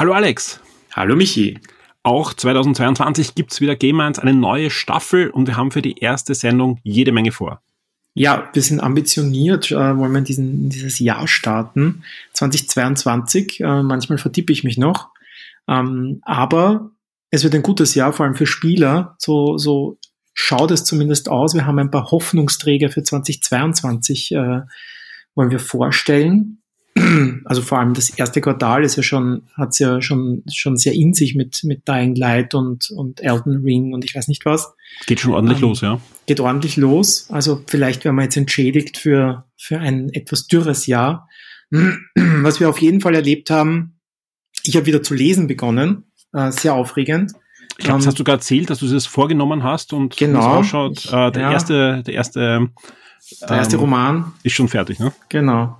Hallo 0.00 0.14
Alex. 0.14 0.58
Hallo 0.94 1.14
Michi. 1.14 1.58
Auch 2.02 2.32
2022 2.32 3.34
gibt's 3.34 3.60
wieder 3.60 3.76
Game 3.76 4.00
1 4.00 4.18
eine 4.18 4.32
neue 4.32 4.70
Staffel 4.70 5.28
und 5.28 5.46
wir 5.46 5.58
haben 5.58 5.72
für 5.72 5.82
die 5.82 5.98
erste 5.98 6.34
Sendung 6.34 6.78
jede 6.82 7.12
Menge 7.12 7.32
vor. 7.32 7.60
Ja, 8.14 8.48
wir 8.54 8.62
sind 8.62 8.80
ambitioniert, 8.80 9.70
äh, 9.70 9.74
wollen 9.74 10.12
wir 10.12 10.20
in, 10.20 10.24
diesen, 10.24 10.70
dieses 10.70 11.00
Jahr 11.00 11.28
starten, 11.28 12.02
2022. 12.32 13.60
Äh, 13.60 13.82
manchmal 13.82 14.16
vertippe 14.16 14.54
ich 14.54 14.64
mich 14.64 14.78
noch. 14.78 15.10
Ähm, 15.68 16.22
aber 16.22 16.92
es 17.30 17.44
wird 17.44 17.54
ein 17.54 17.62
gutes 17.62 17.94
Jahr, 17.94 18.14
vor 18.14 18.24
allem 18.24 18.36
für 18.36 18.46
Spieler. 18.46 19.16
So, 19.18 19.58
so 19.58 19.98
schaut 20.32 20.70
es 20.70 20.84
zumindest 20.84 21.28
aus. 21.28 21.52
Wir 21.52 21.66
haben 21.66 21.78
ein 21.78 21.90
paar 21.90 22.10
Hoffnungsträger 22.10 22.88
für 22.88 23.02
2022, 23.02 24.32
äh, 24.32 24.62
wollen 25.34 25.50
wir 25.50 25.60
vorstellen. 25.60 26.59
Also 27.44 27.62
vor 27.62 27.78
allem 27.78 27.94
das 27.94 28.10
erste 28.10 28.40
Quartal 28.40 28.84
ist 28.84 28.96
ja 28.96 29.02
schon, 29.02 29.42
hat's 29.56 29.78
ja 29.78 30.00
schon, 30.02 30.42
schon 30.52 30.76
sehr 30.76 30.92
in 30.92 31.14
sich 31.14 31.34
mit, 31.34 31.62
mit 31.64 31.86
Dying 31.88 32.14
Light 32.14 32.54
und, 32.54 32.90
und 32.90 33.20
Elden 33.20 33.62
Ring 33.64 33.92
und 33.92 34.04
ich 34.04 34.14
weiß 34.14 34.28
nicht 34.28 34.44
was. 34.44 34.72
Geht 35.06 35.20
schon 35.20 35.32
ordentlich 35.32 35.58
ähm, 35.58 35.62
los, 35.62 35.80
ja. 35.80 36.00
Geht 36.26 36.40
ordentlich 36.40 36.76
los. 36.76 37.26
Also 37.30 37.62
vielleicht 37.66 38.04
werden 38.04 38.16
wir 38.16 38.22
jetzt 38.22 38.36
entschädigt 38.36 38.98
für, 38.98 39.44
für 39.56 39.78
ein 39.78 40.10
etwas 40.12 40.46
dürres 40.46 40.86
Jahr. 40.86 41.28
Was 42.14 42.58
wir 42.58 42.68
auf 42.68 42.80
jeden 42.80 43.00
Fall 43.00 43.14
erlebt 43.14 43.48
haben, 43.48 44.00
ich 44.64 44.76
habe 44.76 44.86
wieder 44.86 45.02
zu 45.02 45.14
lesen 45.14 45.46
begonnen. 45.46 46.10
Äh, 46.32 46.50
sehr 46.50 46.74
aufregend. 46.74 47.32
Ich 47.78 47.84
glaube, 47.84 48.00
das 48.00 48.08
hast 48.08 48.18
du 48.18 48.24
gerade 48.24 48.38
erzählt, 48.38 48.68
dass 48.68 48.80
du 48.80 48.88
das 48.88 49.06
vorgenommen 49.06 49.62
hast 49.62 49.92
und 49.92 50.16
genau, 50.16 50.40
es 50.40 50.46
ausschaut. 50.46 51.06
Äh, 51.06 51.30
der 51.32 51.42
ja. 51.42 51.52
erste, 51.52 52.02
der 52.02 52.14
erste, 52.14 52.68
der 53.40 53.56
erste 53.56 53.76
ähm, 53.76 53.80
Roman 53.80 54.32
ist 54.42 54.52
schon 54.52 54.68
fertig, 54.68 54.98
ne? 54.98 55.12
Genau. 55.28 55.79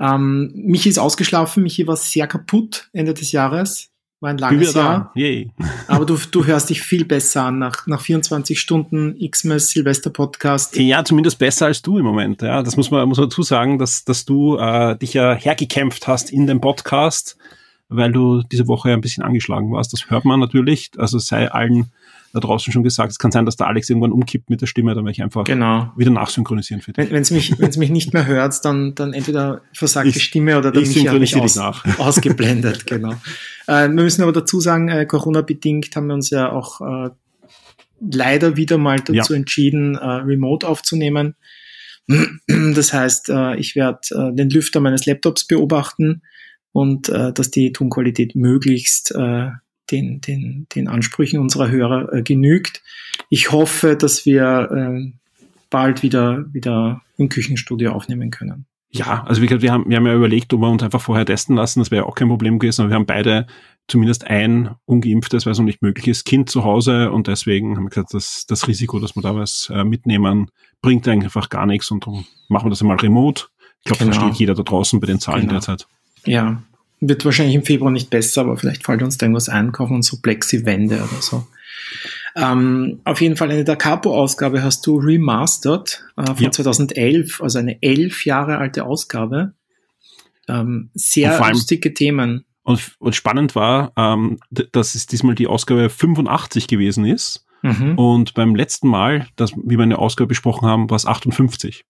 Ähm, 0.00 0.52
Michi 0.54 0.88
ist 0.88 0.98
ausgeschlafen, 0.98 1.62
Michi 1.62 1.86
war 1.86 1.96
sehr 1.96 2.26
kaputt 2.26 2.88
Ende 2.92 3.14
des 3.14 3.32
Jahres. 3.32 3.92
War 4.22 4.30
ein 4.30 4.38
langes 4.38 4.74
Jahr. 4.74 5.12
Aber 5.88 6.06
du, 6.06 6.16
du 6.30 6.46
hörst 6.46 6.70
dich 6.70 6.80
viel 6.80 7.04
besser 7.04 7.42
an 7.42 7.58
nach, 7.58 7.88
nach 7.88 8.00
24 8.00 8.60
Stunden 8.60 9.18
Xmas 9.28 9.70
Silvester 9.70 10.10
Podcast. 10.10 10.76
Ja, 10.76 11.04
zumindest 11.04 11.40
besser 11.40 11.66
als 11.66 11.82
du 11.82 11.98
im 11.98 12.04
Moment. 12.04 12.40
Ja, 12.40 12.62
das 12.62 12.76
muss 12.76 12.92
man, 12.92 13.08
muss 13.08 13.18
man 13.18 13.28
dazu 13.28 13.42
sagen, 13.42 13.80
dass, 13.80 14.04
dass 14.04 14.24
du 14.24 14.58
äh, 14.58 14.96
dich 14.96 15.14
ja 15.14 15.34
hergekämpft 15.34 16.06
hast 16.06 16.30
in 16.30 16.46
dem 16.46 16.60
Podcast, 16.60 17.36
weil 17.88 18.12
du 18.12 18.44
diese 18.44 18.68
Woche 18.68 18.92
ein 18.92 19.00
bisschen 19.00 19.24
angeschlagen 19.24 19.72
warst. 19.72 19.92
Das 19.92 20.08
hört 20.08 20.24
man 20.24 20.38
natürlich. 20.38 20.92
Also 20.98 21.18
sei 21.18 21.50
allen 21.50 21.90
da 22.32 22.40
draußen 22.40 22.72
schon 22.72 22.82
gesagt, 22.82 23.12
es 23.12 23.18
kann 23.18 23.30
sein, 23.30 23.44
dass 23.44 23.56
der 23.56 23.66
Alex 23.66 23.90
irgendwann 23.90 24.12
umkippt 24.12 24.48
mit 24.48 24.60
der 24.62 24.66
Stimme, 24.66 24.94
dann 24.94 25.04
werde 25.04 25.12
ich 25.12 25.22
einfach 25.22 25.44
genau. 25.44 25.92
wieder 25.96 26.10
nachsynchronisieren 26.10 26.80
für 26.80 26.92
dich. 26.92 27.10
Wenn 27.10 27.22
es 27.22 27.30
mich, 27.30 27.58
wenn's 27.58 27.76
mich 27.76 27.90
nicht 27.90 28.14
mehr 28.14 28.26
hört, 28.26 28.64
dann, 28.64 28.94
dann 28.94 29.12
entweder 29.12 29.60
versagt 29.74 30.08
ich, 30.08 30.14
die 30.14 30.20
Stimme 30.20 30.56
oder 30.56 30.72
dann 30.72 30.82
ich 30.82 30.92
synchronisiere 30.92 31.42
dich 31.42 31.50
aus, 31.50 31.56
nach. 31.56 31.98
ausgeblendet, 31.98 32.86
genau. 32.86 33.12
Äh, 33.66 33.88
wir 33.88 33.90
müssen 33.90 34.22
aber 34.22 34.32
dazu 34.32 34.60
sagen, 34.60 34.88
äh, 34.88 35.04
Corona-bedingt 35.04 35.94
haben 35.94 36.06
wir 36.06 36.14
uns 36.14 36.30
ja 36.30 36.50
auch 36.50 36.80
äh, 36.80 37.10
leider 38.00 38.56
wieder 38.56 38.78
mal 38.78 39.00
dazu 39.00 39.32
ja. 39.32 39.36
entschieden, 39.36 39.96
äh, 39.96 40.04
remote 40.06 40.66
aufzunehmen. 40.66 41.34
Das 42.48 42.92
heißt, 42.92 43.28
äh, 43.28 43.56
ich 43.56 43.76
werde 43.76 44.00
äh, 44.10 44.34
den 44.34 44.50
Lüfter 44.50 44.80
meines 44.80 45.06
Laptops 45.06 45.46
beobachten 45.46 46.22
und 46.72 47.10
dass 47.10 47.50
die 47.50 47.70
Tonqualität 47.70 48.34
möglichst 48.34 49.14
den, 49.92 50.20
den, 50.20 50.66
den 50.74 50.88
Ansprüchen 50.88 51.38
unserer 51.38 51.70
Hörer 51.70 52.12
äh, 52.12 52.22
genügt. 52.22 52.82
Ich 53.28 53.52
hoffe, 53.52 53.96
dass 53.96 54.26
wir 54.26 54.70
äh, 54.72 55.12
bald 55.70 56.02
wieder, 56.02 56.44
wieder 56.52 57.02
im 57.16 57.28
Küchenstudio 57.28 57.92
aufnehmen 57.92 58.30
können. 58.30 58.66
Ja, 58.94 59.24
also 59.24 59.40
wie 59.40 59.46
gesagt, 59.46 59.62
wir 59.62 59.72
haben, 59.72 59.88
wir 59.88 59.96
haben 59.96 60.06
ja 60.06 60.14
überlegt, 60.14 60.52
ob 60.52 60.60
wir 60.60 60.68
uns 60.68 60.82
einfach 60.82 61.00
vorher 61.00 61.24
testen 61.24 61.56
lassen, 61.56 61.78
das 61.78 61.90
wäre 61.90 62.04
auch 62.04 62.14
kein 62.14 62.28
Problem 62.28 62.58
gewesen, 62.58 62.82
aber 62.82 62.90
wir 62.90 62.96
haben 62.96 63.06
beide 63.06 63.46
zumindest 63.88 64.26
ein 64.26 64.74
ungeimpftes, 64.84 65.46
weil 65.46 65.52
es 65.52 65.58
noch 65.58 65.64
nicht 65.64 65.80
möglich 65.80 66.08
ist, 66.08 66.24
Kind 66.24 66.50
zu 66.50 66.64
Hause 66.64 67.10
und 67.10 67.26
deswegen 67.26 67.76
haben 67.76 67.84
wir 67.84 67.88
gesagt, 67.88 68.12
das, 68.12 68.44
das 68.46 68.68
Risiko, 68.68 68.98
dass 68.98 69.16
wir 69.16 69.22
da 69.22 69.34
was 69.34 69.72
äh, 69.74 69.82
mitnehmen, 69.82 70.50
bringt 70.82 71.08
einfach 71.08 71.48
gar 71.48 71.64
nichts 71.64 71.90
und 71.90 72.06
darum 72.06 72.26
machen 72.48 72.66
wir 72.66 72.70
das 72.70 72.82
einmal 72.82 72.98
remote. 72.98 73.44
Ich 73.78 73.84
glaube, 73.84 74.04
genau. 74.04 74.12
versteht 74.12 74.38
jeder 74.38 74.54
da 74.54 74.62
draußen 74.62 75.00
bei 75.00 75.06
den 75.06 75.20
Zahlen 75.20 75.42
genau. 75.42 75.54
derzeit. 75.54 75.86
Ja, 76.26 76.62
wird 77.02 77.24
wahrscheinlich 77.24 77.56
im 77.56 77.64
Februar 77.64 77.90
nicht 77.90 78.10
besser, 78.10 78.42
aber 78.42 78.56
vielleicht 78.56 78.84
fällt 78.84 79.02
uns 79.02 79.18
da 79.18 79.26
irgendwas 79.26 79.48
ein, 79.48 79.72
kaufen 79.72 79.96
uns 79.96 80.06
so 80.06 80.18
Plexi-Wände 80.20 80.96
oder 80.96 81.20
so. 81.20 81.46
Ähm, 82.34 83.00
auf 83.04 83.20
jeden 83.20 83.36
Fall 83.36 83.50
eine 83.50 83.64
Da 83.64 83.76
Capo-Ausgabe 83.76 84.62
hast 84.62 84.86
du 84.86 84.96
remastered 84.98 86.02
äh, 86.16 86.26
von 86.26 86.44
ja. 86.44 86.50
2011, 86.50 87.42
also 87.42 87.58
eine 87.58 87.82
elf 87.82 88.24
Jahre 88.24 88.58
alte 88.58 88.84
Ausgabe. 88.84 89.52
Ähm, 90.48 90.90
sehr 90.94 91.38
lustige 91.50 91.92
Themen. 91.92 92.44
Und, 92.62 92.92
und 92.98 93.14
spannend 93.14 93.54
war, 93.54 93.92
ähm, 93.96 94.38
dass 94.50 94.94
es 94.94 95.06
diesmal 95.06 95.34
die 95.34 95.48
Ausgabe 95.48 95.90
85 95.90 96.68
gewesen 96.68 97.04
ist. 97.04 97.44
Mhm. 97.62 97.98
Und 97.98 98.34
beim 98.34 98.54
letzten 98.54 98.88
Mal, 98.88 99.26
dass, 99.36 99.52
wie 99.52 99.76
wir 99.76 99.82
eine 99.82 99.98
Ausgabe 99.98 100.28
besprochen 100.28 100.66
haben, 100.66 100.88
war 100.88 100.96
es 100.96 101.06
58. 101.06 101.84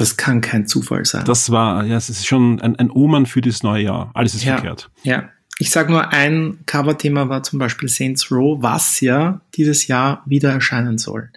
Das 0.00 0.16
kann 0.16 0.40
kein 0.40 0.66
Zufall 0.66 1.04
sein. 1.04 1.26
Das 1.26 1.50
war, 1.50 1.84
ja, 1.84 1.94
es 1.94 2.08
ist 2.08 2.26
schon 2.26 2.58
ein, 2.60 2.74
ein 2.76 2.90
Omen 2.90 3.26
für 3.26 3.42
das 3.42 3.62
neue 3.62 3.84
Jahr. 3.84 4.10
Alles 4.14 4.34
ist 4.34 4.44
ja, 4.44 4.54
verkehrt. 4.54 4.90
Ja. 5.02 5.28
Ich 5.58 5.70
sage 5.70 5.92
nur, 5.92 6.08
ein 6.08 6.60
Coverthema 6.64 7.28
war 7.28 7.42
zum 7.42 7.58
Beispiel 7.58 7.86
Saints 7.86 8.32
Row, 8.32 8.62
was 8.62 9.02
ja 9.02 9.42
dieses 9.56 9.88
Jahr 9.88 10.22
wieder 10.24 10.52
erscheinen 10.52 10.96
soll. 10.96 11.28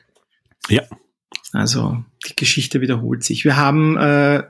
Ja. 0.69 0.84
Also 1.52 2.06
die 2.25 2.38
Geschichte 2.38 2.79
wiederholt 2.79 3.25
sich. 3.25 3.44
Wir 3.44 3.57
haben 3.57 3.97
äh, 3.97 4.44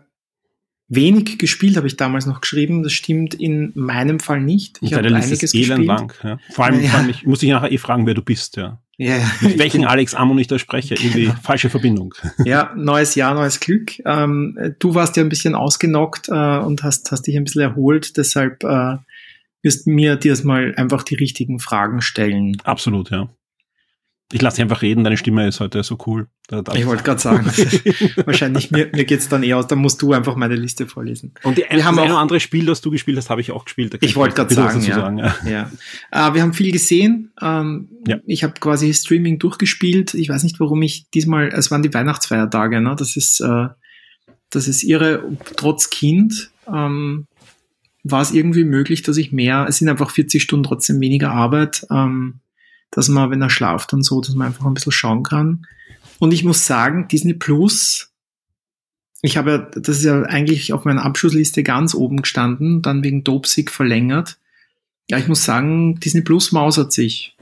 wenig 0.90 1.40
gespielt, 1.40 1.76
habe 1.76 1.88
ich 1.88 1.98
damals 1.98 2.28
noch 2.28 2.42
geschrieben. 2.42 2.84
Das 2.84 2.94
stimmt 2.94 3.34
in 3.34 3.72
meinem 3.74 4.20
Fall 4.20 4.42
nicht. 4.42 4.78
Ich 4.82 4.94
habe 4.94 5.08
einiges 5.08 5.40
gespielt. 5.40 5.70
Lang, 5.70 6.14
ja. 6.22 6.38
Vor 6.52 6.66
allem, 6.66 6.84
ja. 6.84 6.92
vor 6.92 7.00
allem 7.00 7.10
ich 7.10 7.26
muss 7.26 7.40
dich 7.40 7.50
nachher 7.50 7.72
eh 7.72 7.80
fragen, 7.80 8.06
wer 8.06 8.14
du 8.14 8.22
bist, 8.22 8.58
ja. 8.58 8.80
Ja, 8.98 9.18
ja. 9.18 9.32
Mit 9.42 9.58
welchen 9.58 9.86
Alex 9.86 10.14
Amon 10.14 10.38
ich 10.38 10.48
da 10.48 10.60
spreche, 10.60 10.94
irgendwie 10.94 11.26
genau. 11.26 11.36
falsche 11.42 11.70
Verbindung. 11.70 12.14
Ja, 12.46 12.74
neues 12.76 13.16
Jahr, 13.16 13.34
neues 13.34 13.60
Glück. 13.60 14.00
Ähm, 14.06 14.76
du 14.80 14.94
warst 14.94 15.18
ja 15.18 15.24
ein 15.24 15.30
bisschen 15.30 15.56
ausgenockt 15.56 16.30
äh, 16.30 16.58
und 16.60 16.84
hast, 16.84 17.12
hast 17.12 17.24
dich 17.24 17.36
ein 17.36 17.44
bisschen 17.44 17.62
erholt, 17.62 18.18
deshalb 18.18 18.64
äh, 18.64 18.98
wirst 19.64 19.88
mir 19.88 20.16
dir 20.18 20.38
mal 20.44 20.74
einfach 20.76 21.04
die 21.04 21.16
richtigen 21.16 21.60
Fragen 21.60 22.02
stellen. 22.02 22.58
Absolut, 22.64 23.10
ja. 23.10 23.30
Ich 24.34 24.42
lasse 24.42 24.56
dich 24.56 24.64
einfach 24.64 24.82
reden, 24.82 25.04
deine 25.04 25.16
Stimme 25.16 25.48
ist 25.48 25.60
heute 25.60 25.84
so 25.84 25.98
cool. 26.08 26.28
ich 26.74 26.86
wollte 26.88 27.04
gerade 27.04 27.20
sagen, 27.20 27.46
wahrscheinlich 28.26 28.72
mir, 28.72 28.90
mir 28.92 29.06
geht 29.06 29.20
es 29.20 29.30
dann 29.30 29.44
eher 29.44 29.58
aus, 29.58 29.68
dann 29.68 29.80
musst 29.80 30.02
du 30.02 30.12
einfach 30.12 30.36
meine 30.36 30.56
Liste 30.56 30.88
vorlesen. 30.88 31.34
Und 31.44 31.58
die, 31.58 31.66
wir 31.70 31.86
haben 31.86 32.00
auch 32.00 32.06
ein 32.06 32.12
anderes 32.12 32.42
Spiel, 32.42 32.66
das 32.66 32.82
du 32.82 32.90
gespielt 32.90 33.18
hast, 33.18 33.30
habe 33.30 33.42
ich 33.42 33.52
auch 33.52 33.64
gespielt. 33.66 33.96
Ich 34.02 34.16
wollte 34.16 34.36
gerade 34.36 34.54
sagen, 34.54 34.82
ja. 34.82 34.96
sagen, 34.96 35.18
ja. 35.20 35.36
ja. 35.46 35.72
Äh, 36.12 36.34
wir 36.34 36.42
haben 36.42 36.54
viel 36.54 36.72
gesehen. 36.72 37.32
Ähm, 37.42 37.90
ja. 38.08 38.18
Ich 38.26 38.44
habe 38.44 38.54
quasi 38.60 38.92
Streaming 38.94 39.38
durchgespielt. 39.38 40.16
Ich 40.16 40.30
weiß 40.30 40.44
nicht, 40.44 40.60
warum 40.60 40.82
ich 40.82 41.10
diesmal, 41.12 41.50
es 41.50 41.70
waren 41.70 41.84
die 41.84 41.94
Weihnachtsfeiertage, 41.94 42.82
ne? 42.82 42.96
das 42.98 43.16
ist, 43.16 43.40
äh, 43.40 43.68
das 44.50 44.68
ist 44.68 44.84
irre, 44.84 45.24
trotz 45.56 45.92
Kind. 45.92 46.50
Ähm, 46.68 47.28
war 48.04 48.22
es 48.22 48.32
irgendwie 48.32 48.66
möglich, 48.66 49.02
dass 49.02 49.18
ich 49.18 49.32
mehr, 49.32 49.66
es 49.68 49.78
sind 49.78 49.90
einfach 49.90 50.10
40 50.10 50.42
Stunden 50.42 50.64
trotzdem 50.64 51.00
weniger 51.00 51.32
Arbeit, 51.32 51.86
ähm, 51.90 52.40
dass 52.94 53.10
man, 53.10 53.32
wenn 53.32 53.42
er 53.42 53.50
schlaft 53.50 53.94
und 53.94 54.04
so, 54.04 54.22
dass 54.22 54.36
man 54.36 54.48
einfach 54.48 54.66
ein 54.66 54.74
bisschen 54.74 54.92
schauen 54.92 55.24
kann. 55.24 55.66
Und 56.20 56.32
ich 56.32 56.44
muss 56.44 56.66
sagen, 56.66 57.08
Disney 57.08 57.34
Plus, 57.34 58.12
ich 59.22 59.38
habe 59.38 59.52
ja, 59.52 59.58
das 59.58 59.98
ist 59.98 60.04
ja 60.04 60.22
eigentlich 60.24 60.74
auf 60.74 60.86
meiner 60.86 61.04
Abschlussliste 61.04 61.64
ganz 61.64 61.96
oben 61.96 62.22
gestanden, 62.22 62.82
dann 62.82 63.04
wegen 63.04 63.24
Dopesick 63.24 63.72
verlängert. 63.72 64.38
Ja, 65.10 65.18
ich 65.18 65.28
muss 65.28 65.44
sagen, 65.44 66.00
Disney 66.00 66.22
Plus 66.22 66.52
mausert 66.52 66.94
sich. 66.94 67.36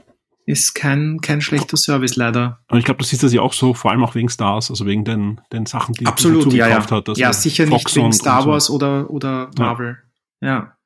Ist 0.44 0.74
kein, 0.74 1.20
kein 1.20 1.40
schlechter 1.40 1.76
Service 1.76 2.16
leider. 2.16 2.58
Und 2.68 2.78
ich 2.78 2.84
glaube, 2.84 2.98
du 2.98 3.04
siehst 3.04 3.22
das 3.22 3.32
ja 3.32 3.42
auch 3.42 3.52
so, 3.52 3.74
vor 3.74 3.92
allem 3.92 4.02
auch 4.02 4.16
wegen 4.16 4.28
Stars, 4.28 4.70
also 4.70 4.86
wegen 4.86 5.04
den, 5.04 5.40
den 5.52 5.66
Sachen, 5.66 5.94
die 5.94 6.06
Absolut, 6.06 6.46
du 6.46 6.56
ja, 6.56 6.66
ja. 6.66 6.82
hat. 6.82 7.08
Also 7.08 7.20
ja, 7.20 7.32
sicher 7.32 7.68
Fox 7.68 7.94
nicht 7.94 8.02
wegen 8.02 8.12
Star 8.12 8.44
Wars 8.46 8.66
so. 8.66 8.74
oder, 8.74 9.08
oder 9.10 9.50
Marvel. 9.56 9.98
Ja. 10.40 10.48
ja. 10.48 10.76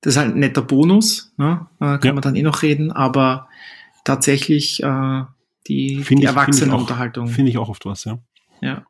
Das 0.00 0.14
ist 0.14 0.20
halt 0.20 0.34
ein 0.34 0.40
netter 0.40 0.62
Bonus, 0.62 1.32
ne? 1.36 1.66
Äh, 1.80 1.84
kann 1.84 2.00
ja. 2.04 2.12
man 2.12 2.22
dann 2.22 2.36
eh 2.36 2.42
noch 2.42 2.62
reden, 2.62 2.92
aber 2.92 3.48
tatsächlich 4.04 4.82
äh, 4.82 5.22
die, 5.68 6.02
find 6.02 6.22
die 6.22 6.26
Erwachsenenunterhaltung. 6.26 7.28
Finde 7.28 7.50
ich 7.50 7.58
auch 7.58 7.68
oft 7.68 7.84
was, 7.86 8.04
ja. 8.04 8.18
Ja. 8.60 8.86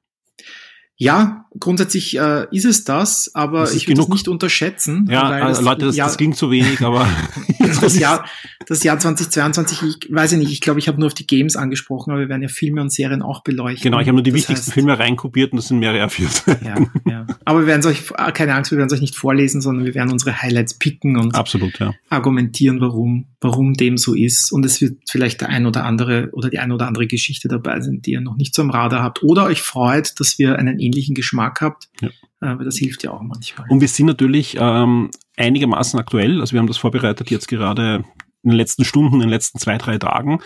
Ja, 0.97 1.42
grundsätzlich 1.59 2.19
äh, 2.19 2.47
ist 2.51 2.65
es 2.65 2.85
das, 2.85 3.31
aber 3.35 3.61
das 3.61 3.75
ich 3.75 3.89
würde 3.89 4.03
es 4.03 4.09
nicht 4.09 4.29
unterschätzen. 4.29 5.07
Ja, 5.11 5.49
das, 5.49 5.61
Leute, 5.61 5.87
das, 5.87 5.97
Jahr, 5.97 6.09
das 6.09 6.17
ging 6.17 6.35
zu 6.35 6.51
wenig, 6.51 6.81
aber 6.81 7.07
das 7.81 7.99
Jahr, 7.99 8.25
das 8.67 8.83
Jahr 8.83 8.99
2022, 8.99 9.83
ich 9.83 10.13
weiß 10.13 10.33
ja 10.33 10.39
nicht, 10.39 10.53
ich 10.53 10.61
glaube, 10.61 10.81
ich 10.81 10.89
habe 10.89 10.99
nur 10.99 11.09
auf 11.09 11.15
die 11.15 11.27
Games 11.27 11.57
angesprochen, 11.57 12.11
aber 12.11 12.21
wir 12.21 12.29
werden 12.29 12.43
ja 12.43 12.49
Filme 12.49 12.81
und 12.81 12.93
Serien 12.93 13.23
auch 13.23 13.43
beleuchten. 13.43 13.83
Genau, 13.83 14.01
ich 14.01 14.09
habe 14.09 14.17
nur 14.17 14.23
die 14.23 14.31
das 14.31 14.39
wichtigsten 14.39 14.67
heißt, 14.67 14.75
Filme 14.75 14.99
reinkopiert 14.99 15.53
und 15.53 15.59
das 15.59 15.69
sind 15.69 15.79
mehrere 15.79 16.05
A4. 16.07 16.65
Ja, 16.65 16.77
ja. 17.11 17.27
Aber 17.45 17.61
wir 17.61 17.67
werden 17.67 17.85
euch, 17.87 18.03
ah, 18.15 18.31
keine 18.33 18.55
Angst, 18.55 18.71
wir 18.71 18.79
werden 18.79 18.89
es 18.89 18.95
euch 18.95 19.01
nicht 19.01 19.17
vorlesen, 19.17 19.61
sondern 19.61 19.85
wir 19.85 19.95
werden 19.95 20.13
unsere 20.13 20.41
Highlights 20.41 20.75
picken 20.75 21.17
und 21.17 21.35
Absolut, 21.35 21.79
ja. 21.79 21.93
argumentieren, 22.09 22.81
warum, 22.81 23.27
warum 23.41 23.75
dem 23.75 23.99
so 23.99 24.15
ist. 24.15 24.53
Und 24.53 24.65
es 24.65 24.81
wird 24.81 24.99
vielleicht 25.09 25.41
der 25.41 25.49
ein 25.49 25.67
oder 25.67 25.85
andere 25.85 26.31
oder 26.33 26.51
die 26.51 26.59
ein 26.59 26.73
oder 26.73 26.87
andere 26.87 27.07
Geschichte 27.07 27.49
dabei 27.49 27.81
sein, 27.81 28.01
die 28.03 28.13
ihr 28.13 28.21
noch 28.21 28.37
nicht 28.37 28.55
so 28.55 28.63
am 28.63 28.71
Radar 28.71 29.03
habt 29.03 29.23
oder 29.23 29.45
euch 29.45 29.61
freut, 29.61 30.19
dass 30.21 30.39
wir 30.39 30.59
einen 30.59 30.79
ähnlichen 30.79 31.15
Geschmack 31.15 31.42
habt. 31.43 31.89
Ja. 32.01 32.09
Äh, 32.41 32.47
aber 32.47 32.65
das 32.65 32.77
hilft 32.77 33.03
ja 33.03 33.11
auch 33.11 33.23
manchmal. 33.23 33.67
Und 33.69 33.81
wir 33.81 33.89
sind 33.89 34.07
natürlich 34.07 34.57
ähm, 34.59 35.11
einigermaßen 35.37 35.99
aktuell. 35.99 36.41
Also 36.41 36.53
wir 36.53 36.61
haben 36.61 36.67
das 36.67 36.79
vorbereitet 36.79 37.31
jetzt 37.31 37.49
gerade 37.49 38.05
in 38.43 38.51
den 38.51 38.57
letzten 38.57 38.85
Stunden, 38.85 39.15
in 39.15 39.21
den 39.21 39.29
letzten 39.29 39.59
zwei, 39.59 39.79
drei 39.79 39.99
Tagen. 39.99 40.41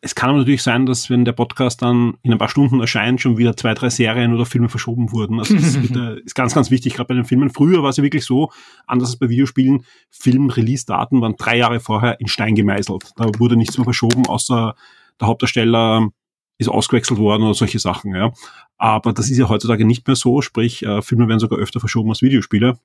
Es 0.00 0.14
kann 0.14 0.30
aber 0.30 0.38
natürlich 0.38 0.62
sein, 0.62 0.86
dass 0.86 1.10
wenn 1.10 1.24
der 1.24 1.32
Podcast 1.32 1.82
dann 1.82 2.14
in 2.22 2.30
ein 2.30 2.38
paar 2.38 2.48
Stunden 2.48 2.80
erscheint, 2.80 3.20
schon 3.20 3.38
wieder 3.38 3.56
zwei, 3.56 3.74
drei 3.74 3.88
Serien 3.88 4.34
oder 4.34 4.46
Filme 4.46 4.68
verschoben 4.68 5.10
wurden. 5.10 5.40
Also 5.40 5.54
das 5.54 5.74
ist 6.24 6.34
ganz, 6.34 6.54
ganz 6.54 6.70
wichtig, 6.70 6.94
gerade 6.94 7.08
bei 7.08 7.14
den 7.14 7.24
Filmen. 7.24 7.50
Früher 7.50 7.82
war 7.82 7.90
es 7.90 7.96
ja 7.96 8.04
wirklich 8.04 8.24
so, 8.24 8.52
anders 8.86 9.10
als 9.10 9.18
bei 9.18 9.28
Videospielen, 9.28 9.84
Film-Release-Daten 10.10 11.20
waren 11.20 11.34
drei 11.36 11.56
Jahre 11.56 11.80
vorher 11.80 12.20
in 12.20 12.28
Stein 12.28 12.54
gemeißelt. 12.54 13.12
Da 13.16 13.26
wurde 13.38 13.56
nichts 13.56 13.78
mehr 13.78 13.84
verschoben, 13.84 14.26
außer 14.26 14.76
der 15.20 15.26
Hauptdarsteller 15.26 16.10
ist 16.58 16.68
ausgewechselt 16.68 17.18
worden 17.18 17.42
oder 17.42 17.54
solche 17.54 17.78
Sachen. 17.78 18.14
Ja. 18.14 18.32
Aber 18.78 19.12
das 19.12 19.30
ist 19.30 19.38
ja 19.38 19.48
heutzutage 19.48 19.84
nicht 19.84 20.06
mehr 20.06 20.16
so, 20.16 20.40
sprich, 20.40 20.82
äh, 20.82 21.02
Filme 21.02 21.28
werden 21.28 21.40
sogar 21.40 21.58
öfter 21.58 21.80
verschoben 21.80 22.10
als 22.10 22.22
Videospiele. 22.22 22.78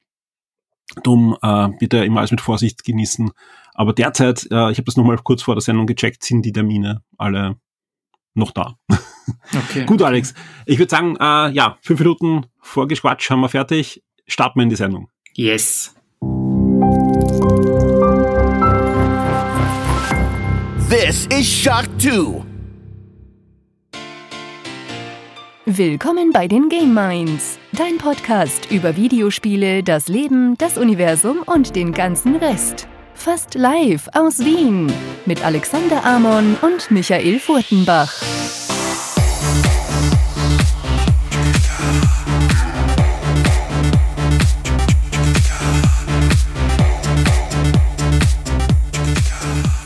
Drum 1.03 1.37
äh, 1.41 1.69
bitte 1.79 2.03
immer 2.03 2.19
alles 2.19 2.31
mit 2.31 2.41
Vorsicht 2.41 2.83
genießen. 2.83 3.31
Aber 3.73 3.93
derzeit, 3.93 4.43
äh, 4.51 4.71
ich 4.71 4.77
habe 4.77 4.83
das 4.83 4.97
nochmal 4.97 5.17
kurz 5.17 5.41
vor 5.41 5.55
der 5.55 5.61
Sendung 5.61 5.87
gecheckt, 5.87 6.23
sind 6.23 6.43
die 6.43 6.51
Termine 6.51 7.01
alle 7.17 7.55
noch 8.33 8.51
da. 8.51 8.75
Okay. 9.69 9.85
Gut, 9.85 10.01
Alex. 10.01 10.33
Ich 10.65 10.79
würde 10.79 10.89
sagen, 10.89 11.15
äh, 11.17 11.51
ja, 11.51 11.77
fünf 11.81 11.99
Minuten 11.99 12.45
Vorgeschwatsch 12.59 13.29
haben 13.29 13.41
wir 13.41 13.49
fertig. 13.49 14.03
Starten 14.27 14.59
wir 14.59 14.63
in 14.63 14.69
die 14.69 14.75
Sendung. 14.75 15.09
Yes. 15.33 15.95
This 20.89 21.25
is 21.27 21.47
Shock 21.47 21.87
2. 21.97 22.50
Willkommen 25.67 26.31
bei 26.31 26.47
den 26.47 26.69
Game 26.69 26.95
Minds, 26.95 27.59
dein 27.73 27.99
Podcast 27.99 28.71
über 28.71 28.95
Videospiele, 28.95 29.83
das 29.83 30.07
Leben, 30.07 30.57
das 30.57 30.79
Universum 30.79 31.43
und 31.45 31.75
den 31.75 31.91
ganzen 31.91 32.35
Rest. 32.37 32.87
Fast 33.13 33.53
live 33.53 34.09
aus 34.13 34.39
Wien 34.39 34.91
mit 35.27 35.45
Alexander 35.45 36.03
Amon 36.03 36.57
und 36.63 36.89
Michael 36.89 37.39
Furtenbach. 37.39 38.11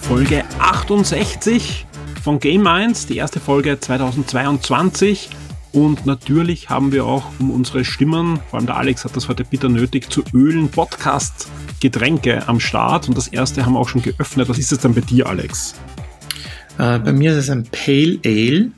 Folge 0.03 0.45
68 0.59 1.85
von 2.23 2.39
Game 2.39 2.63
Minds, 2.63 3.07
die 3.07 3.17
erste 3.17 3.41
Folge 3.41 3.77
2022. 3.77 5.31
Und 5.75 6.05
natürlich 6.05 6.69
haben 6.69 6.93
wir 6.93 7.03
auch 7.03 7.33
um 7.37 7.51
unsere 7.51 7.83
Stimmen, 7.83 8.39
vor 8.49 8.59
allem 8.59 8.65
der 8.65 8.77
Alex 8.77 9.03
hat 9.03 9.13
das 9.17 9.27
heute 9.27 9.43
bitter 9.43 9.67
nötig, 9.67 10.09
zu 10.09 10.23
ölen 10.33 10.69
Podcast 10.69 11.49
Getränke 11.81 12.47
am 12.47 12.61
Start. 12.61 13.09
Und 13.09 13.17
das 13.17 13.27
erste 13.27 13.65
haben 13.65 13.73
wir 13.73 13.79
auch 13.79 13.89
schon 13.89 14.01
geöffnet. 14.01 14.47
Was 14.47 14.57
ist 14.57 14.71
es 14.71 14.79
denn 14.79 14.93
bei 14.93 15.01
dir, 15.01 15.27
Alex? 15.27 15.75
Äh, 16.77 16.99
bei 16.99 17.11
mir 17.11 17.31
ist 17.31 17.37
es 17.39 17.49
ein 17.49 17.65
Pale 17.65 18.19
Ale 18.23 18.71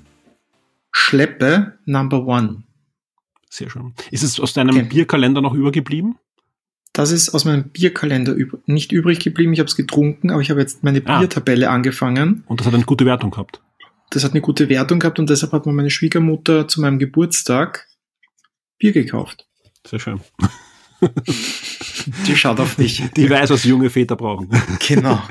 Schleppe 0.92 1.78
Number 1.86 2.26
One. 2.26 2.64
Sehr 3.48 3.70
schön. 3.70 3.94
Ist 4.10 4.24
es 4.24 4.40
aus 4.40 4.54
deinem 4.54 4.76
okay. 4.76 4.88
Bierkalender 4.88 5.42
noch 5.42 5.54
übergeblieben? 5.54 6.16
Das 6.94 7.12
ist 7.12 7.30
aus 7.30 7.46
meinem 7.46 7.70
Bierkalender 7.70 8.36
üb 8.36 8.58
nicht 8.66 8.92
übrig 8.92 9.20
geblieben. 9.20 9.54
Ich 9.54 9.60
habe 9.60 9.70
es 9.70 9.76
getrunken, 9.76 10.32
aber 10.32 10.42
ich 10.42 10.50
habe 10.50 10.62
jetzt 10.62 10.84
meine 10.84 11.04
ah. 11.06 11.20
Biertabelle 11.20 11.70
angefangen. 11.70 12.44
Und 12.48 12.60
das 12.60 12.66
hat 12.66 12.74
eine 12.74 12.86
gute 12.86 13.06
Wertung 13.06 13.30
gehabt 13.30 13.62
das 14.10 14.24
hat 14.24 14.32
eine 14.32 14.42
gute 14.42 14.70
Wertung 14.70 15.00
gehabt 15.00 15.20
und 15.20 15.30
deshalb 15.30 15.52
hat 15.52 15.66
mir 15.66 15.74
meine 15.74 15.90
Schwiegermutter 15.90 16.68
zu 16.68 16.82
meinem 16.82 17.00
Geburtstag 17.00 17.88
Bier 18.78 18.92
gekauft. 18.92 19.48
Sehr 19.86 20.00
schön. 20.00 20.22
Die 22.28 22.36
schaut 22.36 22.60
auf 22.60 22.76
dich. 22.76 23.04
Die 23.16 23.30
weiß, 23.30 23.50
was 23.50 23.64
junge 23.64 23.90
Väter 23.90 24.16
brauchen. 24.16 24.50
Genau. 24.88 25.22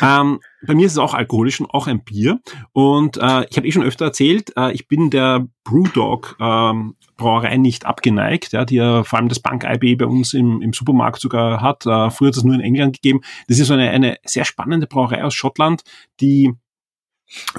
ähm, 0.00 0.40
bei 0.66 0.74
mir 0.74 0.86
ist 0.86 0.92
es 0.92 0.98
auch 0.98 1.14
alkoholisch 1.14 1.60
und 1.60 1.66
auch 1.66 1.86
ein 1.86 2.04
Bier. 2.04 2.40
Und 2.72 3.16
äh, 3.16 3.46
ich 3.50 3.56
habe 3.56 3.66
eh 3.66 3.72
schon 3.72 3.82
öfter 3.82 4.06
erzählt, 4.06 4.52
äh, 4.56 4.72
ich 4.72 4.88
bin 4.88 5.10
der 5.10 5.46
Brewdog 5.64 6.36
ähm, 6.40 6.94
Brauerei 7.16 7.56
nicht 7.56 7.86
abgeneigt, 7.86 8.52
ja, 8.52 8.64
die 8.64 8.76
ja 8.76 9.02
vor 9.02 9.18
allem 9.18 9.28
das 9.28 9.40
Bank 9.40 9.64
IB 9.64 9.96
bei 9.96 10.06
uns 10.06 10.34
im, 10.34 10.62
im 10.62 10.72
Supermarkt 10.72 11.20
sogar 11.20 11.60
hat. 11.60 11.86
Äh, 11.86 12.10
früher 12.10 12.28
hat 12.28 12.36
es 12.36 12.44
nur 12.44 12.54
in 12.54 12.60
England 12.60 12.94
gegeben. 12.94 13.22
Das 13.48 13.58
ist 13.58 13.68
so 13.68 13.74
eine, 13.74 13.90
eine 13.90 14.18
sehr 14.24 14.44
spannende 14.44 14.86
Brauerei 14.86 15.24
aus 15.24 15.34
Schottland, 15.34 15.82
die 16.20 16.52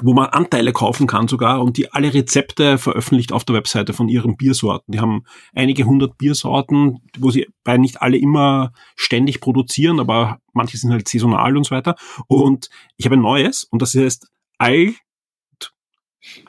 wo 0.02 0.14
man 0.14 0.26
Anteile 0.26 0.72
kaufen 0.72 1.06
kann 1.06 1.28
sogar 1.28 1.60
und 1.62 1.76
die 1.76 1.92
alle 1.92 2.12
Rezepte 2.12 2.78
veröffentlicht 2.78 3.32
auf 3.32 3.44
der 3.44 3.56
Webseite 3.56 3.92
von 3.92 4.08
ihren 4.08 4.36
Biersorten. 4.36 4.92
Die 4.92 5.00
haben 5.00 5.24
einige 5.54 5.84
hundert 5.84 6.16
Biersorten, 6.18 7.00
wo 7.18 7.30
sie 7.30 7.46
bei 7.64 7.76
nicht 7.76 8.00
alle 8.00 8.16
immer 8.16 8.72
ständig 8.96 9.40
produzieren, 9.40 10.00
aber 10.00 10.38
manche 10.52 10.78
sind 10.78 10.90
halt 10.90 11.08
saisonal 11.08 11.56
und 11.56 11.64
so 11.64 11.74
weiter. 11.74 11.96
Und 12.26 12.70
ich 12.96 13.06
habe 13.06 13.16
ein 13.16 13.22
neues 13.22 13.64
und 13.64 13.82
das 13.82 13.94
heißt 13.94 14.28
Alt 14.58 14.94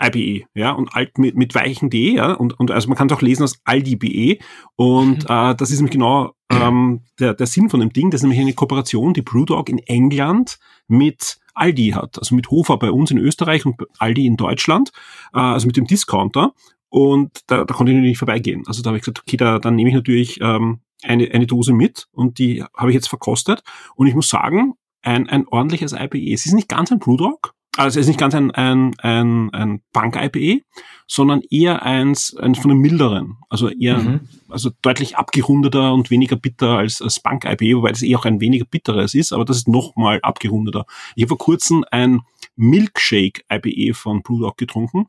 IBE, 0.01 0.45
ja, 0.56 0.72
und 0.72 0.94
alt 0.94 1.18
mit, 1.18 1.36
mit 1.36 1.56
weichen 1.56 1.89
D, 1.89 2.15
ja, 2.15 2.33
und, 2.33 2.60
und 2.60 2.72
also 2.72 2.89
man 2.89 2.98
kann 2.98 3.07
es 3.07 3.13
auch 3.13 3.22
lesen 3.22 3.44
als 3.44 3.62
Aldi.be 3.63 4.39
und 4.75 5.30
mhm. 5.30 5.36
äh, 5.36 5.56
das 5.56 5.72
ist 5.72 5.77
nämlich 5.77 5.94
genau 5.94 6.33
ähm, 6.51 7.04
der, 7.19 7.33
der 7.33 7.48
Sinn 7.48 7.69
von 7.69 7.80
dem 7.80 7.94
Ding, 7.94 8.10
das 8.10 8.19
ist 8.19 8.24
nämlich 8.24 8.39
eine 8.39 8.54
Kooperation, 8.54 9.13
die 9.13 9.22
Brewdog 9.22 9.69
in 9.69 9.77
England 9.77 10.60
mit 10.88 11.38
Aldi 11.60 11.90
hat, 11.90 12.18
also 12.18 12.36
mit 12.36 12.50
Hofer 12.50 12.78
bei 12.78 12.92
uns 12.92 13.12
in 13.12 13.18
Österreich 13.18 13.66
und 13.66 13.76
Aldi 13.98 14.26
in 14.26 14.38
Deutschland, 14.38 14.92
äh, 15.34 15.40
also 15.40 15.68
mit 15.68 15.78
dem 15.78 15.86
Discounter. 15.86 16.54
Und 16.90 17.42
da, 17.48 17.66
da 17.66 17.74
konnte 17.74 17.92
ich 17.92 17.98
nicht 18.00 18.18
vorbeigehen. 18.18 18.64
Also 18.66 18.82
da 18.82 18.90
habe 18.90 18.98
ich 18.98 19.04
gesagt, 19.04 19.20
okay, 19.20 19.38
da, 19.38 19.60
dann 19.60 19.76
nehme 19.76 19.90
ich 19.90 19.96
natürlich 19.96 20.40
ähm, 20.42 20.80
eine, 21.04 21.30
eine 21.32 21.46
Dose 21.46 21.74
mit 21.74 22.08
und 22.12 22.40
die 22.40 22.64
habe 22.76 22.90
ich 22.90 22.96
jetzt 22.96 23.10
verkostet. 23.10 23.62
Und 23.96 24.08
ich 24.08 24.16
muss 24.16 24.30
sagen, 24.30 24.74
ein, 25.02 25.30
ein 25.30 25.48
ordentliches 25.48 25.94
IPA. 25.94 26.18
Es 26.34 26.46
ist 26.46 26.54
nicht 26.54 26.68
ganz 26.68 26.92
ein 26.92 27.00
Brewdog, 27.00 27.54
also 27.77 28.00
es 28.00 28.06
ist 28.06 28.07
nicht 28.07 28.19
ganz 28.19 28.33
ein, 28.36 28.51
ein, 28.51 28.95
ein, 29.00 29.54
ein 29.54 29.81
Bank-IPA, 29.94 30.62
sondern 31.07 31.42
eher 31.50 31.83
eins, 31.83 32.36
eins 32.36 32.60
von 32.60 32.69
den 32.69 32.80
milderen. 32.80 33.38
Also 33.50 33.69
eher, 33.69 34.00
mhm. 34.00 34.21
also 34.50 34.71
deutlich 34.81 35.18
abgerundeter 35.18 35.94
und 35.94 36.10
weniger 36.10 36.36
bitter 36.36 36.77
als, 36.77 37.01
als 37.01 37.19
Bank-IPA, 37.19 37.77
wobei 37.77 37.89
das 37.89 38.01
eh 38.01 38.16
auch 38.16 38.25
ein 38.25 38.42
weniger 38.42 38.66
bitteres 38.66 39.13
ist, 39.13 39.33
aber 39.33 39.45
das 39.45 39.57
ist 39.57 39.68
nochmal 39.68 40.19
abgerundeter. 40.24 40.86
Ich 41.16 41.24
habe 41.24 41.30
vor 41.30 41.38
kurzem 41.38 41.86
ein 41.92 42.21
Milkshake-IPA 42.56 43.94
von 43.94 44.24
Brewdog 44.24 44.57
getrunken. 44.57 45.07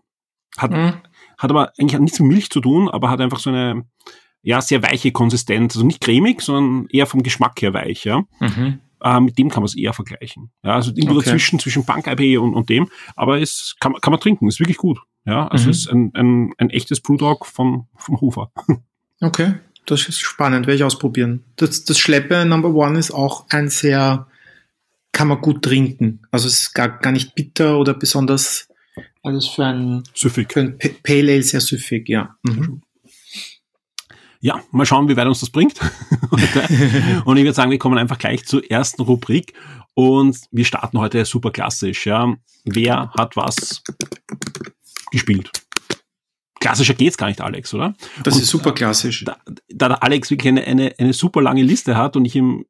Hat, 0.57 0.71
mhm. 0.71 0.95
hat 1.39 1.51
aber 1.51 1.73
eigentlich 1.79 2.01
nichts 2.01 2.21
mit 2.21 2.29
Milch 2.29 2.51
zu 2.51 2.61
tun, 2.61 2.89
aber 2.89 3.11
hat 3.11 3.21
einfach 3.21 3.39
so 3.39 3.51
eine, 3.51 3.85
ja, 4.43 4.61
sehr 4.61 4.83
weiche 4.83 5.13
Konsistenz. 5.13 5.77
Also 5.77 5.87
nicht 5.87 6.01
cremig, 6.01 6.41
sondern 6.41 6.87
eher 6.91 7.07
vom 7.07 7.23
Geschmack 7.23 7.61
her 7.63 7.75
weich, 7.75 8.05
ja. 8.05 8.25
Mhm. 8.41 8.81
Äh, 9.03 9.21
mit 9.21 9.39
dem 9.39 9.49
kann 9.49 9.63
man 9.63 9.67
es 9.67 9.77
eher 9.77 9.93
vergleichen. 9.93 10.51
Ja, 10.63 10.75
also 10.75 10.91
irgendwo 10.91 11.17
okay. 11.17 11.27
dazwischen, 11.27 11.59
zwischen 11.59 11.85
Bank 11.85 12.07
IPA 12.07 12.41
und, 12.41 12.55
und 12.55 12.69
dem. 12.69 12.89
Aber 13.17 13.41
es 13.41 13.77
kann, 13.81 13.95
kann 13.95 14.13
man 14.13 14.21
trinken, 14.21 14.49
ist 14.49 14.61
wirklich 14.61 14.77
gut. 14.77 14.99
Ja, 15.25 15.49
also 15.49 15.65
mhm. 15.67 15.71
es 15.71 15.79
ist 15.79 15.89
ein, 15.89 16.13
ein, 16.15 16.53
ein 16.59 16.71
echtes 16.71 17.01
Brewdog 17.01 17.47
vom, 17.47 17.89
vom 17.97 18.21
Hofer. 18.21 18.53
Okay, 19.23 19.57
das 19.85 20.09
ist 20.09 20.19
spannend, 20.19 20.67
werde 20.67 20.77
ich 20.77 20.83
ausprobieren. 20.83 21.45
Das, 21.57 21.85
das 21.85 21.99
Schleppe 21.99 22.47
Number 22.47 22.73
One 22.73 22.99
ist 22.99 23.11
auch 23.11 23.45
ein 23.51 23.69
sehr, 23.69 24.27
kann 25.13 25.29
man 25.29 25.43
gut 25.43 25.61
trinken. 25.61 26.23
Also 26.31 26.49
es 26.49 26.61
ist 26.61 26.73
gar, 26.73 26.89
gar 26.89 27.13
nicht 27.13 27.35
bitter 27.35 27.77
oder 27.77 27.93
besonders 27.93 28.71
alles 29.23 29.47
für 29.47 29.67
ein, 29.67 30.05
süffig. 30.15 30.51
Für 30.51 30.61
ein 30.61 30.79
Pale 30.79 31.33
Ale 31.33 31.43
sehr 31.43 31.61
süffig, 31.61 32.09
ja. 32.09 32.35
Mhm 32.45 32.81
ja, 34.41 34.63
mal 34.71 34.87
schauen, 34.87 35.09
wie 35.09 35.17
weit 35.17 35.27
uns 35.27 35.41
das 35.41 35.51
bringt. 35.51 35.79
und 37.25 37.37
ich 37.37 37.45
würde 37.45 37.53
sagen, 37.53 37.71
wir 37.71 37.79
kommen 37.79 37.99
einfach 37.99 38.19
gleich 38.19 38.45
zur 38.47 38.69
ersten 38.71 39.03
Rubrik 39.03 39.53
und 39.95 40.39
wir 40.51 40.65
starten 40.65 40.99
heute 40.99 41.25
super 41.25 41.51
klassisch. 41.51 42.07
Ja. 42.07 42.35
Wer 42.65 43.11
hat 43.13 43.37
was 43.37 43.83
gespielt? 45.11 45.51
Klassischer 46.59 46.95
geht's 46.95 47.17
gar 47.17 47.29
nicht, 47.29 47.41
Alex, 47.41 47.73
oder? 47.75 47.95
Das 48.23 48.35
und 48.35 48.43
ist 48.43 48.51
super 48.51 48.73
klassisch. 48.73 49.25
Da, 49.25 49.37
da 49.69 49.89
der 49.89 50.03
Alex 50.03 50.31
wirklich 50.31 50.49
eine, 50.49 50.65
eine, 50.65 50.95
eine 50.99 51.13
super 51.13 51.43
lange 51.43 51.63
Liste 51.63 51.97
hat 51.97 52.17
und 52.17 52.25
ich 52.25 52.37
ihm 52.37 52.65